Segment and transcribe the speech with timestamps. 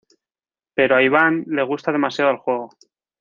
[0.77, 2.71] Pero a Iván le gusta demasiado el juego.